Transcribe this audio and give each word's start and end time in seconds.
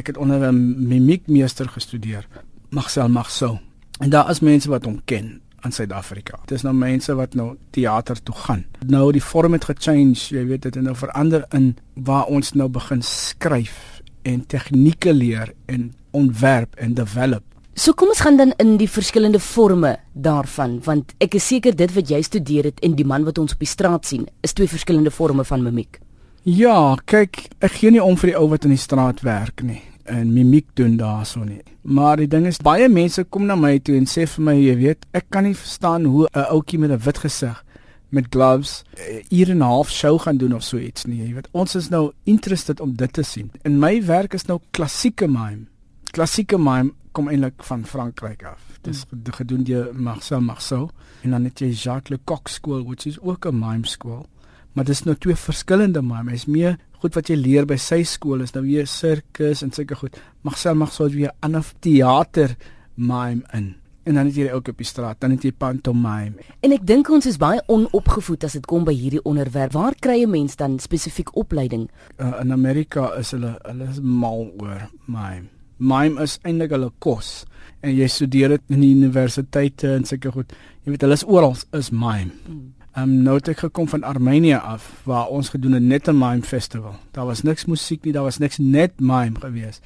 Ek 0.00 0.06
het 0.06 0.16
onder 0.16 0.52
'n 0.52 0.88
mimiekmeester 0.88 1.68
gestudeer, 1.68 2.26
Marcel 2.68 3.08
Marceau. 3.08 3.58
En 3.98 4.10
daar 4.10 4.30
is 4.30 4.40
mense 4.40 4.68
wat 4.68 4.84
hom 4.84 5.00
ken 5.04 5.40
in 5.60 5.72
Suid-Afrika. 5.72 6.38
Dit 6.44 6.56
is 6.56 6.62
nou 6.62 6.74
mense 6.74 7.14
wat 7.14 7.34
nou 7.34 7.56
teater 7.70 8.22
toe 8.22 8.34
gaan. 8.34 8.64
Nou 8.86 9.12
die 9.12 9.22
vorm 9.22 9.52
het 9.52 9.64
gechange, 9.64 10.14
jy 10.28 10.46
weet 10.46 10.62
dit 10.62 10.74
het 10.74 10.84
nou 10.84 10.96
verander 10.96 11.44
in 11.48 11.76
waar 11.94 12.24
ons 12.24 12.52
nou 12.52 12.68
begin 12.68 13.02
skryf 13.02 14.00
en 14.22 14.46
tegnieke 14.46 15.14
leer 15.14 15.52
en 15.66 15.94
ontwerp 16.10 16.74
en 16.74 16.94
develop. 16.94 17.42
So 17.74 17.92
kom 17.92 18.08
ons 18.08 18.20
gaan 18.20 18.36
dan 18.36 18.52
in 18.56 18.76
die 18.76 18.90
verskillende 18.90 19.40
forme 19.40 19.98
daarvan 20.12 20.80
want 20.84 21.12
ek 21.18 21.34
is 21.34 21.46
seker 21.46 21.76
dit 21.76 21.94
wat 21.94 22.08
jy 22.08 22.22
studeer 22.22 22.64
het 22.64 22.80
en 22.80 22.94
die 22.94 23.06
man 23.06 23.24
wat 23.24 23.38
ons 23.38 23.52
op 23.52 23.58
die 23.58 23.68
straat 23.68 24.06
sien 24.06 24.28
is 24.40 24.52
twee 24.52 24.68
verskillende 24.68 25.10
forme 25.10 25.44
van 25.44 25.62
mimiek. 25.62 26.00
Ja, 26.42 26.96
kyk, 27.04 27.48
ek 27.58 27.72
gee 27.72 27.90
nie 27.90 28.02
om 28.02 28.16
vir 28.16 28.26
die 28.26 28.36
ou 28.36 28.48
wat 28.48 28.64
in 28.64 28.70
die 28.70 28.78
straat 28.78 29.20
werk 29.20 29.62
nie 29.62 29.82
en 30.04 30.32
mimiek 30.32 30.66
doen 30.74 30.96
daarso 30.96 31.44
nie. 31.44 31.60
Maar 31.82 32.16
die 32.16 32.28
ding 32.28 32.46
is 32.46 32.58
baie 32.58 32.88
mense 32.88 33.24
kom 33.24 33.46
na 33.46 33.56
my 33.56 33.78
toe 33.78 33.96
en 33.96 34.06
sê 34.06 34.26
vir 34.26 34.44
my, 34.44 34.54
jy 34.54 34.76
weet, 34.76 35.06
ek 35.12 35.26
kan 35.30 35.44
nie 35.44 35.54
verstaan 35.54 36.04
hoe 36.04 36.28
'n 36.32 36.46
ouetjie 36.50 36.78
met 36.78 36.90
'n 36.90 37.04
wit 37.04 37.18
gesig 37.18 37.64
met 38.10 38.26
gloves 38.30 38.82
hier 39.28 39.54
'n 39.54 39.60
half 39.60 39.90
show 39.90 40.20
gaan 40.20 40.36
doen 40.36 40.54
of 40.54 40.62
so 40.62 40.78
iets 40.78 41.04
nie. 41.04 41.22
Jy 41.26 41.34
weet, 41.34 41.48
ons 41.50 41.74
is 41.74 41.88
nou 41.88 42.12
interested 42.24 42.80
om 42.80 42.96
dit 42.96 43.12
te 43.12 43.22
sien. 43.22 43.50
En 43.62 43.78
my 43.78 44.04
werk 44.04 44.34
is 44.34 44.44
nou 44.44 44.60
klassieke 44.70 45.26
mime. 45.26 45.66
Klassieke 46.10 46.58
mime 46.58 46.92
kom 47.12 47.28
eintlik 47.28 47.64
van 47.64 47.84
Frankryk 47.84 48.44
af. 48.44 48.60
Dis 48.82 49.04
hmm. 49.10 49.32
gedoen 49.32 49.62
deur 49.62 49.90
Marcel 49.94 50.40
Marceau 50.40 50.88
en 51.22 51.30
dan 51.30 51.44
het 51.44 51.58
jy 51.58 51.68
Jacques 51.68 52.18
Lecoq 52.18 52.48
skool, 52.48 52.84
which 52.84 53.06
is 53.06 53.20
ook 53.20 53.46
'n 53.46 53.58
mime 53.58 53.86
skool. 53.86 54.26
Maar 54.72 54.84
dis 54.84 55.02
nou 55.04 55.16
twee 55.18 55.36
verskillende 55.36 56.02
mime. 56.02 56.30
Hy's 56.30 56.46
meer 56.46 56.78
goed 57.00 57.16
wat 57.16 57.30
jy 57.30 57.36
leer 57.40 57.66
by 57.66 57.78
sy 57.80 58.02
skool 58.06 58.44
is 58.44 58.54
nou 58.54 58.62
weer 58.66 58.86
sirkus 58.86 59.64
en 59.64 59.72
sulke 59.74 59.96
goed. 59.98 60.16
Marcel 60.46 60.76
Marceau 60.78 61.08
het 61.08 61.16
weer 61.16 61.32
'n 61.32 61.38
ander 61.46 61.64
teater 61.80 62.56
mime 62.94 63.42
in. 63.52 63.76
En 64.04 64.14
dan 64.14 64.26
het 64.26 64.34
jy 64.34 64.50
ook 64.50 64.68
op 64.68 64.76
die 64.76 64.86
straat, 64.86 65.20
dan 65.20 65.30
het 65.30 65.42
jy 65.42 65.52
pantomime. 65.52 66.34
En 66.60 66.72
ek 66.72 66.86
dink 66.86 67.10
ons 67.10 67.26
is 67.26 67.36
baie 67.36 67.62
onopgevoed 67.66 68.44
as 68.44 68.52
dit 68.52 68.66
kom 68.66 68.84
by 68.84 68.92
hierdie 68.92 69.22
onderwerp. 69.22 69.72
Waar 69.72 69.94
kry 69.94 70.22
'n 70.22 70.30
mens 70.30 70.56
dan 70.56 70.78
spesifiek 70.78 71.36
opleiding? 71.36 71.90
Uh, 72.18 72.40
in 72.40 72.52
Amerika 72.52 73.14
is 73.18 73.30
hulle 73.30 73.58
hulle 73.62 73.88
is 73.88 74.00
mal 74.00 74.52
oor 74.58 74.90
mime 75.06 75.59
mime 75.80 76.22
is 76.22 76.38
eintlik 76.44 76.70
hulle 76.70 76.90
kos 76.98 77.44
en 77.80 77.94
jy 77.96 78.08
studeer 78.08 78.48
dit 78.56 78.74
in 78.76 78.82
die 78.84 78.92
universiteite 78.92 79.94
en 79.94 80.04
seker 80.04 80.32
goed. 80.32 80.52
Jy 80.84 80.94
weet 80.94 81.06
hulle 81.06 81.16
is 81.16 81.26
oral 81.26 81.56
is 81.76 81.90
mime. 81.90 82.30
Ehm 82.90 83.02
um, 83.06 83.12
nou 83.24 83.36
het 83.38 83.48
ek 83.48 83.64
gekom 83.64 83.88
van 83.88 84.02
Armenië 84.04 84.58
af 84.58 84.90
waar 85.06 85.30
ons 85.30 85.52
gedoen 85.54 85.78
het 85.78 85.82
net 85.82 86.08
'n 86.08 86.18
mime 86.18 86.42
festival. 86.42 86.94
Daar 87.12 87.26
was 87.26 87.42
niks 87.42 87.64
musiek 87.64 88.04
nie, 88.04 88.12
daar 88.12 88.28
was 88.28 88.38
niks 88.38 88.58
net 88.58 89.00
mime 89.00 89.40
gewees. 89.40 89.80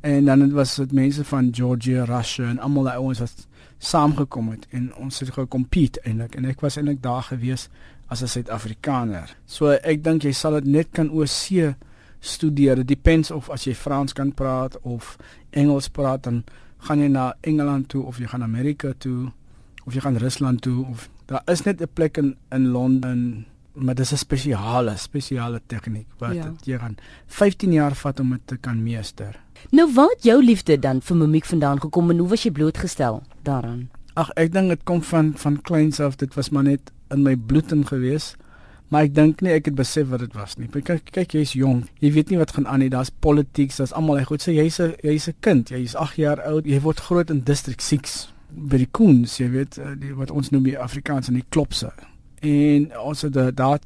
En 0.00 0.24
dan 0.24 0.40
het 0.40 0.52
was 0.52 0.76
dit 0.76 0.92
mense 0.92 1.24
van 1.24 1.48
Georgia, 1.52 2.04
Russia 2.04 2.48
en 2.48 2.58
almal 2.58 2.82
daai 2.82 2.96
ouens 2.96 3.18
wat 3.18 3.46
saamgekom 3.78 4.50
het 4.50 4.66
en 4.70 4.94
ons 4.94 5.18
het 5.18 5.30
gekompete 5.30 6.00
eintlik 6.04 6.34
en 6.34 6.44
ek 6.44 6.60
was 6.60 6.76
eintlik 6.76 7.02
daar 7.02 7.22
gewees 7.22 7.68
as 8.08 8.22
'n 8.22 8.26
Suid-Afrikaner. 8.26 9.36
So 9.46 9.70
ek 9.70 10.04
dink 10.04 10.22
jy 10.22 10.32
sal 10.32 10.52
dit 10.52 10.64
net 10.64 10.88
kan 10.92 11.10
oorsee 11.10 11.74
studeer. 12.20 12.76
Dit 12.76 12.88
depends 12.88 13.30
of 13.30 13.50
as 13.50 13.64
jy 13.64 13.74
Frans 13.74 14.12
kan 14.12 14.34
praat 14.34 14.78
of 14.80 15.16
Engels 15.50 15.88
praat 15.88 16.22
dan 16.22 16.44
gaan 16.86 17.00
jy 17.00 17.08
na 17.08 17.34
Engeland 17.40 17.88
toe 17.88 18.04
of 18.04 18.18
jy 18.18 18.26
gaan 18.30 18.42
Amerika 18.42 18.92
toe 18.98 19.30
of 19.84 19.94
jy 19.94 20.00
gaan 20.00 20.16
Rusland 20.16 20.62
toe 20.62 20.86
of 20.86 21.08
daar 21.26 21.42
is 21.46 21.62
net 21.62 21.80
'n 21.80 21.88
plek 21.92 22.16
in 22.16 22.36
in 22.50 22.68
Londen 22.68 23.46
maar 23.74 23.94
dis 23.94 24.12
'n 24.12 24.16
spesiale 24.16 24.96
spesiale 24.96 25.60
tegniek 25.66 26.06
wat 26.18 26.34
ja. 26.34 26.52
jy 26.64 26.78
gaan 26.78 26.96
15 27.26 27.72
jaar 27.72 27.94
vat 27.94 28.20
om 28.20 28.30
dit 28.30 28.40
te 28.44 28.56
kan 28.56 28.82
meester. 28.82 29.40
Nou 29.70 29.92
wat 29.94 30.22
jou 30.22 30.44
liefde 30.44 30.78
dan 30.78 31.00
vir 31.00 31.16
mimiek 31.16 31.44
vandaan 31.44 31.80
gekom 31.80 32.10
en 32.10 32.18
hoe 32.18 32.28
was 32.28 32.42
jy 32.42 32.50
blootgestel 32.50 33.22
daaraan? 33.42 33.90
Ag 34.14 34.30
ek 34.30 34.52
dink 34.52 34.68
dit 34.68 34.82
kom 34.84 35.02
van 35.02 35.32
van 35.36 35.60
kleins 35.62 36.00
af 36.00 36.16
dit 36.16 36.34
was 36.34 36.50
maar 36.50 36.62
net 36.62 36.92
in 37.10 37.22
my 37.22 37.36
bloed 37.36 37.72
in 37.72 37.86
gewees. 37.86 38.34
Maar 38.90 39.06
ek 39.06 39.14
dink 39.14 39.42
nie 39.46 39.52
ek 39.54 39.70
het 39.70 39.76
besef 39.78 40.08
wat 40.10 40.24
dit 40.24 40.32
was 40.34 40.56
nie. 40.58 40.66
Kyk 40.66 41.12
kyk 41.14 41.36
jy's 41.38 41.54
jonk. 41.54 41.86
Jy 42.02 42.10
weet 42.16 42.32
nie 42.32 42.40
wat 42.40 42.56
gaan 42.56 42.66
aan 42.66 42.82
nie. 42.82 42.90
Daar's 42.90 43.12
politiek, 43.22 43.70
daar's 43.76 43.94
almal 43.94 44.18
hy 44.18 44.26
goed 44.26 44.42
sê 44.42 44.56
jy's 44.56 44.80
'n 44.80 44.96
jy's 45.02 45.28
'n 45.28 45.34
kind. 45.40 45.70
Jy's 45.70 45.94
8 45.94 46.16
jaar 46.16 46.42
oud. 46.42 46.66
Jy 46.66 46.80
word 46.80 47.00
groot 47.00 47.30
in 47.30 47.44
district 47.44 47.82
6 47.82 48.32
by 48.50 48.78
die 48.78 48.88
Koens, 48.90 49.38
jy 49.38 49.48
weet, 49.50 49.78
eh, 49.78 49.94
die 49.98 50.14
wat 50.14 50.30
ons 50.30 50.50
noem 50.50 50.64
die 50.64 50.78
Afrikaans 50.78 51.28
in 51.28 51.34
die 51.34 51.46
klopse. 51.48 51.92
En 52.42 52.90
ons 52.98 53.22
het 53.22 53.56
daar 53.56 53.78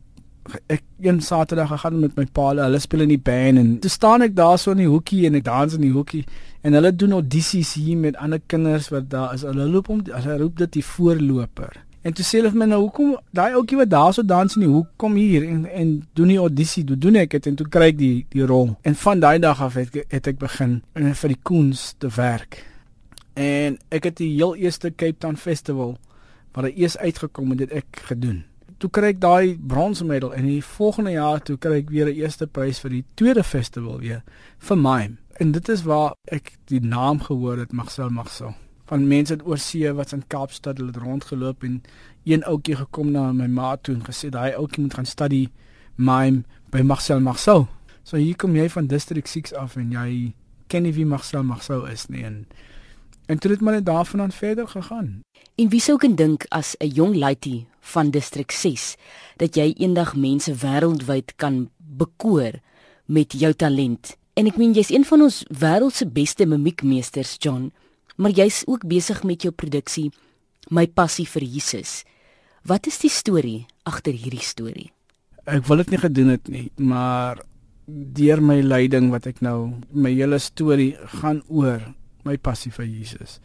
ek 0.69 0.83
een 1.01 1.21
Saterdag 1.21 1.69
gegaan 1.69 2.01
met 2.01 2.17
my 2.17 2.27
pa. 2.33 2.51
Hulle 2.55 2.79
speel 2.79 3.01
in 3.07 3.15
die 3.15 3.21
band 3.21 3.59
en 3.59 3.79
toe 3.81 3.91
staan 3.91 4.23
ek 4.23 4.35
daar 4.37 4.59
so 4.59 4.75
in 4.75 4.83
die 4.83 4.91
hoekie 4.91 5.25
en 5.27 5.39
ek 5.39 5.45
dans 5.45 5.77
in 5.77 5.81
die 5.87 5.93
hoekie 5.95 6.25
en 6.65 6.77
hulle 6.77 6.93
doen 6.97 7.17
audisies 7.19 7.75
hier 7.81 7.97
met 8.01 8.17
ander 8.17 8.41
kinders 8.47 8.91
wat 8.93 9.11
daar 9.11 9.35
is. 9.35 9.45
Hulle 9.47 9.69
loop 9.69 9.89
om 9.89 10.03
hulle 10.05 10.39
roep 10.43 10.61
dit 10.65 10.73
die 10.73 10.85
voorloper. 10.85 11.84
En 12.05 12.13
toe 12.13 12.25
sê 12.25 12.37
hulle 12.37 12.51
vir 12.53 12.61
my 12.61 12.67
nou 12.69 12.83
hoekom 12.83 13.15
daai 13.33 13.55
ouetjie 13.57 13.79
wat 13.81 13.89
daarso 13.89 14.23
dans 14.29 14.57
nie, 14.61 14.69
hoekom 14.69 15.15
hier 15.17 15.47
en 15.49 15.63
en 15.65 15.93
doen 16.19 16.29
nie 16.29 16.37
audisie, 16.37 16.83
doen, 16.85 16.99
doen 17.01 17.17
ek 17.23 17.33
dit 17.33 17.47
en 17.49 17.55
toe 17.57 17.67
kry 17.77 17.87
ek 17.95 17.97
die 17.97 18.17
die 18.35 18.45
rol. 18.45 18.75
En 18.85 18.97
van 19.01 19.23
daai 19.23 19.39
dag 19.41 19.63
af 19.65 19.79
het, 19.81 19.97
het 20.13 20.29
ek 20.29 20.37
begin 20.43 20.83
vir 20.93 21.33
die 21.33 21.39
Koens 21.49 21.95
te 22.05 22.11
werk. 22.13 22.59
En 23.41 23.79
ek 23.89 24.11
het 24.11 24.19
die 24.21 24.35
heel 24.35 24.53
eerste 24.61 24.91
Cape 24.93 25.17
Town 25.25 25.41
Festival 25.41 25.95
wat 26.53 26.69
hy 26.69 26.75
eers 26.85 26.99
uitgekom 27.01 27.55
het, 27.55 27.65
het 27.65 27.73
ek 27.81 28.03
gedoen. 28.11 28.43
Toe 28.79 28.91
kry 28.93 29.15
ek 29.15 29.23
daai 29.23 29.57
bronse 29.57 30.05
medal 30.05 30.35
en 30.37 30.45
die 30.45 30.61
volgende 30.61 31.15
jaar 31.17 31.41
toe 31.41 31.57
kry 31.57 31.81
ek 31.81 31.89
weer 31.95 32.13
'n 32.13 32.21
eerste 32.21 32.47
prys 32.47 32.83
vir 32.85 32.91
die 32.91 33.05
tweede 33.15 33.43
festival 33.43 33.99
weer 34.05 34.21
vir 34.59 34.77
mime. 34.77 35.17
En 35.41 35.53
dit 35.53 35.69
is 35.69 35.83
waar 35.89 36.13
ek 36.29 36.53
die 36.69 36.85
naam 36.85 37.21
gehoor 37.21 37.59
het 37.59 37.73
Marcel 37.73 38.11
Marceau 38.11 38.53
van 38.85 39.07
mense 39.09 39.33
uit 39.33 39.47
oorsee 39.47 39.93
wat 39.93 40.13
in 40.13 40.27
Kaapstad 40.27 40.79
het 40.79 40.97
rondgeloop 40.97 41.63
en 41.65 41.83
een 42.25 42.45
ouetjie 42.45 42.77
gekom 42.77 43.11
na 43.11 43.33
my 43.33 43.47
ma 43.47 43.77
toe 43.77 43.95
en 43.95 44.05
gesê 44.05 44.29
daai 44.33 44.53
ouetjie 44.55 44.83
moet 44.85 44.95
gaan 44.95 45.09
studie 45.09 45.49
mime 45.95 46.45
by 46.71 46.83
Marcel 46.83 47.21
Marceau. 47.21 47.67
So 48.03 48.17
hier 48.17 48.37
kom 48.37 48.57
jy 48.57 48.69
van 48.69 48.87
District 48.87 49.29
6 49.29 49.55
af 49.55 49.77
en 49.81 49.93
jy 49.93 50.35
ken 50.69 50.85
nie 50.85 50.93
wie 50.93 51.07
Marcel 51.09 51.45
Marceau 51.45 51.85
is 51.91 52.09
nie 52.09 52.25
en 52.25 52.45
en 53.27 53.39
toe 53.41 53.51
het 53.51 53.61
maar 53.65 53.79
net 53.79 53.87
daarvan 53.87 54.21
aan 54.21 54.33
verder 54.33 54.69
gegaan. 54.69 55.23
En 55.57 55.69
wie 55.73 55.81
sou 55.81 55.97
kan 55.99 56.15
dink 56.15 56.45
as 56.49 56.77
'n 56.81 56.93
jong 56.93 57.17
laity 57.17 57.65
van 57.81 58.11
District 58.11 58.53
6 58.53 58.97
dat 59.37 59.55
jy 59.55 59.73
eendag 59.77 60.17
mense 60.17 60.53
wêreldwyd 60.55 61.33
kan 61.37 61.71
bekoor 61.79 62.53
met 63.05 63.33
jou 63.33 63.53
talent. 63.53 64.17
En 64.35 64.47
ek 64.47 64.57
meen 64.57 64.73
jy's 64.73 64.91
een 64.91 65.05
van 65.05 65.23
ons 65.23 65.45
wêreld 65.49 65.95
se 65.95 66.07
beste 66.07 66.47
mimiekmeesters, 66.47 67.37
John 67.39 67.73
maar 68.17 68.31
jy's 68.31 68.63
ook 68.67 68.87
besig 68.87 69.23
met 69.25 69.43
jou 69.43 69.53
produksie 69.53 70.11
My 70.71 70.87
passie 70.87 71.27
vir 71.29 71.45
Jesus. 71.45 72.05
Wat 72.65 72.87
is 72.89 72.97
die 73.03 73.13
storie 73.13 73.67
agter 73.85 74.15
hierdie 74.17 74.41
storie? 74.41 74.89
Ek 75.45 75.67
wil 75.69 75.83
dit 75.83 75.91
nie 75.93 76.01
gedoen 76.01 76.31
het 76.33 76.49
nie, 76.49 76.71
maar 76.81 77.43
deur 77.85 78.41
my 78.41 78.63
lyding 78.65 79.11
wat 79.13 79.27
ek 79.29 79.43
nou 79.45 79.75
my 79.93 80.15
hele 80.15 80.39
storie 80.41 80.95
gaan 81.21 81.43
oor 81.53 81.83
my 82.25 82.39
passie 82.41 82.73
vir 82.73 82.89
Jesus 82.89 83.43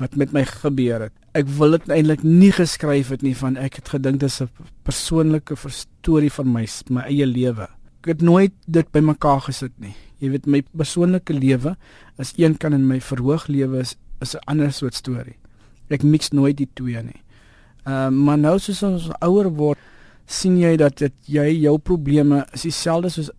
wat 0.00 0.16
met 0.16 0.32
my 0.32 0.42
gebeur 0.48 1.06
het. 1.06 1.14
Ek 1.36 1.48
wil 1.58 1.76
dit 1.76 1.90
eintlik 1.92 2.22
nie 2.24 2.52
geskryf 2.56 3.10
het 3.12 3.24
nie 3.24 3.34
van 3.36 3.58
ek 3.60 3.80
het 3.80 3.90
gedink 3.92 4.20
dis 4.20 4.40
'n 4.40 4.48
persoonlike 4.84 5.56
storie 5.68 6.32
van 6.32 6.52
my 6.52 6.66
my 6.88 7.02
eie 7.02 7.26
lewe. 7.26 7.68
Ek 8.00 8.16
het 8.16 8.22
nooit 8.22 8.52
dit 8.66 8.92
bymekaar 8.92 9.40
gesit 9.40 9.72
nie. 9.78 9.94
Jy 10.20 10.30
weet 10.34 10.46
my 10.46 10.62
persoonlike 10.76 11.34
lewe 11.34 11.76
is 12.20 12.32
een 12.36 12.56
kan 12.60 12.76
in 12.76 12.86
my 12.88 13.00
verhoog 13.00 13.48
lewe 13.48 13.80
is 13.80 13.96
is 14.20 14.34
'n 14.36 14.44
ander 14.46 14.72
soort 14.72 14.94
storie. 14.94 15.36
Ek 15.88 16.02
mix 16.02 16.30
nooit 16.30 16.56
die 16.56 16.68
twee 16.74 17.02
nie. 17.02 17.22
Ehm 17.86 18.12
uh, 18.14 18.24
maar 18.24 18.38
nou 18.38 18.58
soos 18.58 18.82
ons 18.82 19.08
ouer 19.20 19.48
word, 19.48 19.78
sien 20.26 20.58
jy 20.58 20.76
dat 20.76 20.98
dit 20.98 21.12
jy 21.26 21.48
jou 21.62 21.78
probleme 21.78 22.44
is 22.52 22.62
dieselfde 22.62 23.08
soos 23.08 23.30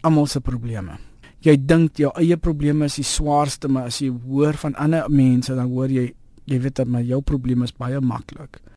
almal 0.00 0.26
se 0.26 0.40
probleme. 0.40 0.98
Jy 1.40 1.56
dink 1.66 1.96
jou 1.96 2.10
eie 2.16 2.36
probleme 2.36 2.84
is 2.84 2.94
die 2.94 3.04
swaarste, 3.04 3.68
maar 3.68 3.84
as 3.90 3.98
jy 4.00 4.10
hoor 4.26 4.54
van 4.54 4.74
ander 4.74 5.10
mense 5.10 5.54
dan 5.54 5.70
hoor 5.70 5.90
jy 5.90 6.14
jy 6.44 6.58
weet 6.58 6.74
dat 6.74 6.86
maar 6.86 7.02
jou 7.02 7.20
probleem 7.22 7.62
is 7.62 7.72
baie 7.72 8.00
maklik. 8.00 8.71